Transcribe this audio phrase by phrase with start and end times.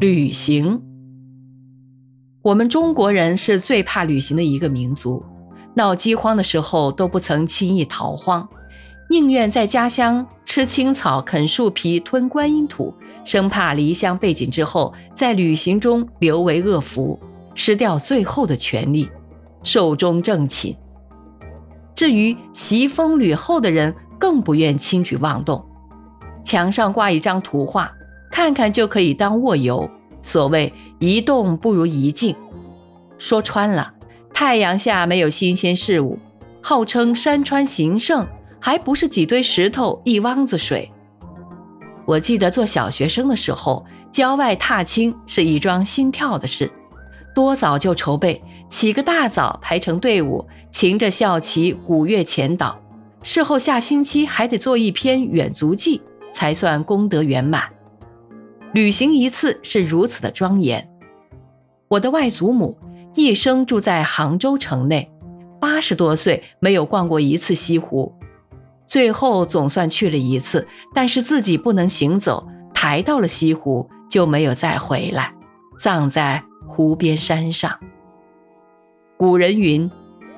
[0.00, 0.80] 旅行。
[2.42, 5.24] 我们中国人是最怕旅行的一个民族，
[5.74, 8.48] 闹饥荒的时候都不曾轻易逃荒，
[9.10, 17.18] 宁愿在家乡吃青草、啃树皮、吞观音土，生怕离乡背井之后在旅行中留为恶福，
[17.56, 19.10] 失掉最后的权利，
[19.64, 20.76] 寿终正寝。
[21.96, 25.64] 至于习风吕后的人，更不愿轻举妄动，
[26.44, 27.92] 墙上挂一张图画。
[28.38, 29.90] 看看就可以当卧游。
[30.22, 32.36] 所谓一动不如一静，
[33.18, 33.94] 说穿了，
[34.32, 36.16] 太阳下没有新鲜事物。
[36.62, 38.24] 号称山川形胜，
[38.60, 40.88] 还不是几堆石头一汪子水。
[42.06, 46.70] 我记得做小学生的时候，郊外踏青是一桩心跳的事，
[47.34, 52.80] 多早就筹备，起个大早排成队伍，擎着校旗，鼓乐前导。
[53.24, 56.00] 事后下星期还得做一篇远足记，
[56.32, 57.68] 才算功德圆满。
[58.74, 60.88] 旅行一次是如此的庄严。
[61.88, 62.76] 我的外祖母
[63.14, 65.10] 一生住在杭州城内，
[65.58, 68.12] 八十多岁没有逛过一次西湖，
[68.86, 75.34] 最后总算去了一次，但是自己不能行走，抬到了西湖就没有再回来，
[75.78, 77.78] 葬在湖边山上。
[79.16, 79.90] 古人云：“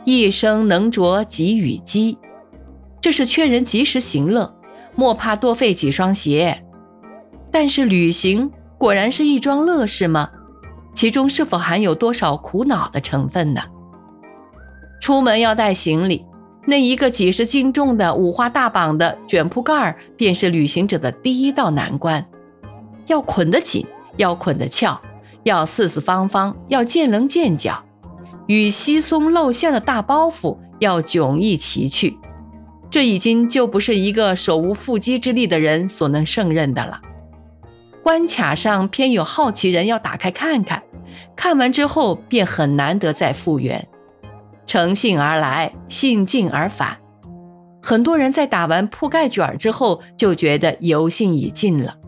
[0.06, 2.16] 一生能着几羽鸡”，
[3.02, 4.54] 这是劝人及时行乐，
[4.94, 6.64] 莫怕多费几双鞋。
[7.50, 10.30] 但是旅行果然是一桩乐事吗？
[10.94, 13.62] 其中是否含有多少苦恼的成分呢？
[15.00, 16.24] 出门要带行李，
[16.66, 22.24] 那一个几十斤重的五花大绑的卷铺盖儿，便是旅行者的第一道难关。
[23.06, 25.00] 要捆得紧，要捆得翘，
[25.44, 27.82] 要四四方方，要见棱见角，
[28.46, 32.18] 与稀松露馅的大包袱要迥异奇趣。
[32.90, 37.00] 这已经就不是一个手无缚鸡之力的人所能胜任的了。
[38.10, 40.82] 关卡上偏有好奇人要打开看看，
[41.36, 43.86] 看完之后便很难得再复原。
[44.66, 46.96] 乘兴而来，兴尽而返。
[47.80, 51.98] 很多人在打完铺盖卷之后，就觉得游兴已尽了。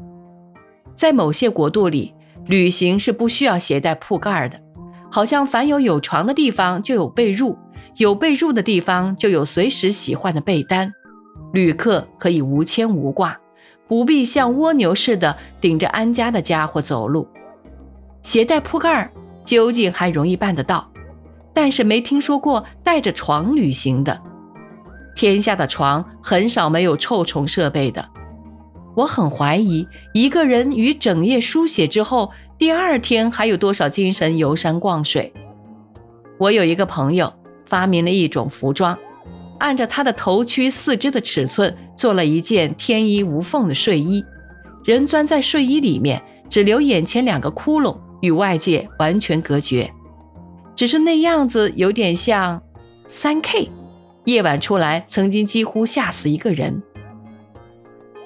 [0.92, 2.12] 在某些国度里，
[2.46, 4.60] 旅行是不需要携带铺盖的，
[5.08, 7.56] 好像凡有有床的地方就有被褥，
[7.98, 10.92] 有被褥的地方就有随时洗换的被单，
[11.52, 13.38] 旅客可以无牵无挂。
[13.92, 17.28] 不必像蜗牛似的顶着安家的家伙走路，
[18.22, 19.10] 携带铺盖儿
[19.44, 20.91] 究竟还容易办得到，
[21.53, 24.19] 但是没听说过带着床旅行的。
[25.14, 28.08] 天下的床很少没有臭虫设备的。
[28.94, 35.30] 我很怀疑，一个人于整夜书写之后，第二天还有多少精神游山逛水？
[36.38, 37.30] 我有一个朋友
[37.66, 38.97] 发明了一种服装。
[39.59, 44.24] 按照他的头躯、四肢的尺寸做了一件天衣无缝的睡衣，
[44.84, 49.88] 人钻在睡衣里面，只留眼前两个窟窿，与外界完全隔绝。
[50.74, 52.60] 只是那样子有点像
[53.06, 53.68] 三 K，
[54.24, 56.82] 夜晚出来曾经几乎吓死一个人。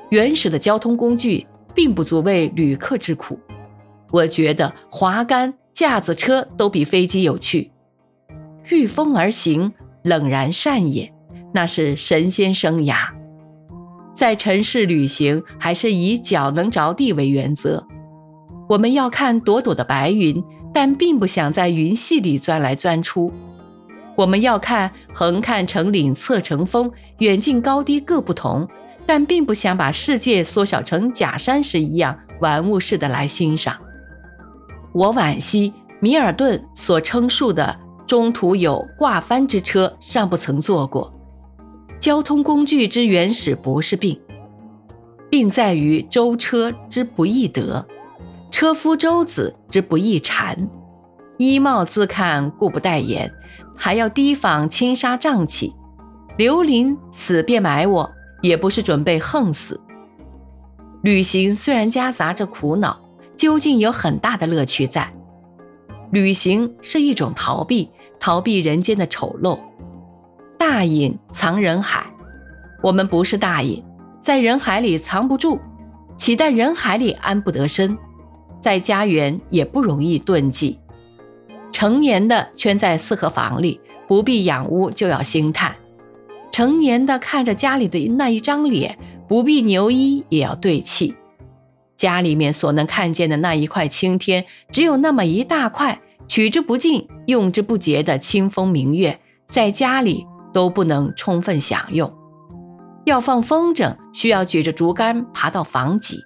[0.09, 3.38] 原始的交通工具并不足为旅客之苦，
[4.10, 7.70] 我觉得滑竿、架子车都比飞机有趣。
[8.70, 11.12] 御风而行，冷然善也。
[11.53, 13.10] 那是神仙生涯，
[14.16, 17.87] 在城市旅行还是以脚能着地为原则。
[18.66, 23.31] 我们要看朵朵的白云，但并不想在云隙里钻来钻出。
[24.16, 28.66] 我们要看横看成岭侧成峰，远近高低各不同，
[29.04, 33.77] 但并不想把世界缩小成假山石一样玩物似的来欣赏。
[34.94, 41.12] 我惋惜米尔顿所称述的中途有挂帆之车尚不曾坐过。
[42.06, 44.17] 交通工具之原始不是病，
[45.28, 47.84] 病在于舟车之不易得，
[48.49, 50.71] 车夫舟子之不易缠。
[51.37, 53.34] 衣帽自看故不待言，
[53.75, 55.75] 还要提防轻纱瘴气。
[56.37, 59.81] 刘林死便埋我，也不是准备横死。
[61.03, 63.00] 旅行虽然夹杂着苦恼，
[63.37, 65.13] 究竟有很大的乐趣在。
[66.13, 67.91] 旅行是一种逃避，
[68.21, 69.59] 逃避人间的丑陋。
[70.68, 72.04] 大隐藏人海，
[72.83, 73.84] 我们不是大隐，
[74.21, 75.60] 在人海里藏不住，
[76.16, 77.97] 岂在人海里安不得身，
[78.60, 80.80] 在家园也不容易遁迹。
[81.71, 85.71] 成年的圈在四合房里，不必养屋就要兴叹；
[86.51, 88.98] 成年的看着家里的那一张脸，
[89.28, 91.15] 不必牛衣也要对气。
[91.97, 100.27] 家里面所能看见的那一块青天，只有那么一大块，取之不尽、用之不竭的清风明月，在家里。
[100.56, 102.10] 都不能充分享用。
[103.04, 106.20] 要放风筝，需要举着竹竿爬到房脊；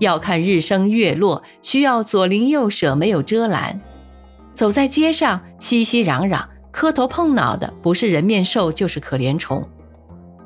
[0.00, 3.78] 要看日升月落，需要左邻右舍没有遮拦。
[4.54, 9.62] 走在街上，熙熙攘攘，磕头碰脑的不是人面兽就是可怜虫。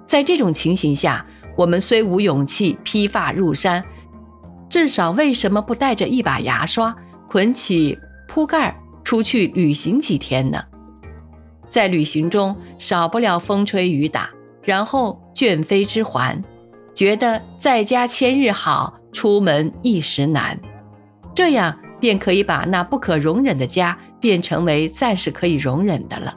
[0.05, 1.25] 在这种情形下，
[1.55, 3.85] 我们虽无勇气披发入山，
[4.69, 6.93] 至少为什么不带着一把牙刷，
[7.29, 7.97] 捆起
[8.27, 10.61] 铺盖出去旅行几天呢？
[11.71, 14.29] 在旅行中，少不了风吹雨打，
[14.65, 16.43] 然后倦飞之还，
[16.95, 20.59] 觉得在家千日好，出门一时难，
[21.33, 26.37] 这样便可以把那不可容忍的家变成为暂时可以容忍的了。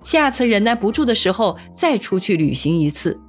[0.00, 3.20] 下次忍耐不住的时候，再出去旅行一次，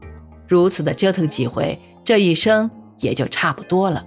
[0.48, 2.69] 如此的折腾几回，这一生
[3.00, 4.06] 也就差不多了。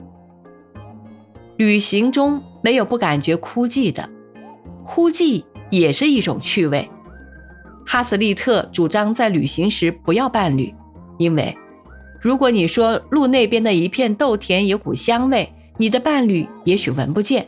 [1.56, 4.08] 旅行中没有不感觉枯寂的，
[4.84, 6.88] 枯寂也是一种趣味。
[7.86, 10.74] 哈斯利特主张在旅行时不要伴侣，
[11.18, 11.56] 因为
[12.20, 17.42] 如果你说路那边的一片豆田有股香味，你的伴侣也许闻不见；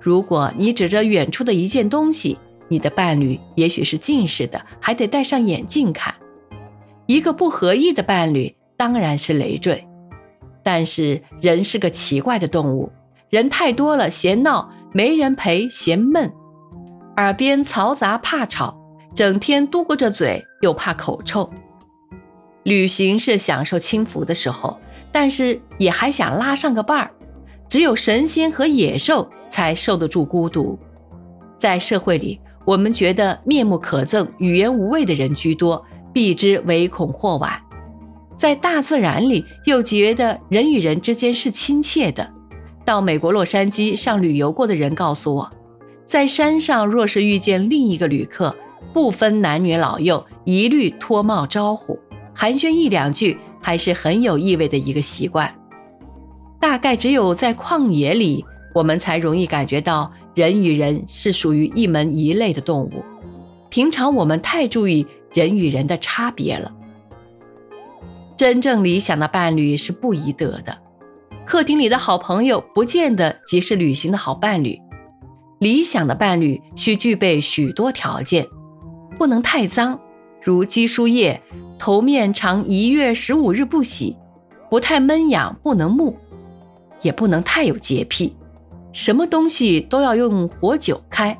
[0.00, 2.38] 如果你指着远处的一件东西，
[2.68, 6.14] 你的伴侣也许是近视的，还得戴上眼镜看。
[7.06, 9.84] 一个不合意的伴侣当然是累赘。
[10.62, 12.92] 但是人是个奇怪的动物，
[13.30, 16.30] 人太多了嫌闹，没人陪嫌闷，
[17.16, 18.77] 耳边嘈杂怕吵。
[19.18, 21.50] 整天嘟咕着嘴，又怕口臭。
[22.62, 24.78] 旅行是享受轻浮的时候，
[25.10, 27.10] 但是也还想拉上个伴儿。
[27.68, 30.78] 只有神仙和野兽才受得住孤独。
[31.56, 37.50] 在社会里，我们觉得面目可憎、语言无味的人居多，避之唯恐或晚；
[38.36, 42.32] 在大自然里，又觉得人与人之间是亲切的。
[42.84, 45.50] 到美国洛杉矶上旅游过的人告诉我，
[46.04, 48.54] 在山上若是遇见另一个旅客，
[48.92, 51.98] 不分男女老幼，一律脱帽招呼，
[52.34, 55.54] 寒暄一两句，还是很有意味的一个习惯。
[56.60, 58.44] 大概只有在旷野里，
[58.74, 63.04] 我们才容易感觉到人与人是属于一门一类的动物。
[63.68, 66.74] 平常我们太注意人与人的差别了。
[68.36, 70.76] 真正理想的伴侣是不宜得的。
[71.44, 74.78] 客厅里的好朋友，不见得即是旅行的好伴侣。
[75.60, 78.46] 理想的伴侣需具备许多条件。
[79.18, 79.98] 不能太脏，
[80.40, 81.42] 如鸡输液，
[81.76, 84.14] 头面常一月十五日不洗；
[84.70, 86.14] 不太闷痒，不能木，
[87.02, 88.36] 也不能太有洁癖，
[88.92, 91.36] 什么东西都要用火酒开；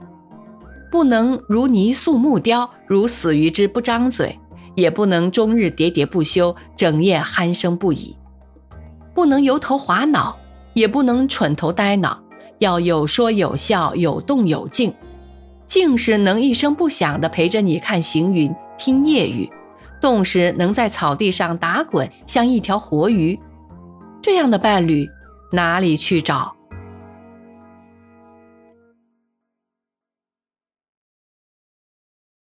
[0.91, 4.33] 不能如泥塑木雕，如死鱼之不张嘴；
[4.75, 8.17] 也不能终日喋喋不休，整夜鼾声不已；
[9.15, 10.37] 不能油头滑脑，
[10.75, 12.19] 也不能蠢头呆脑，
[12.59, 14.93] 要有说有笑，有动有静。
[15.69, 19.49] 静时能一声不响地陪着你看行云、听夜雨，
[20.01, 23.39] 动时能在草地上打滚，像一条活鱼。
[24.23, 25.07] 这样的伴侣
[25.53, 26.57] 哪里去找？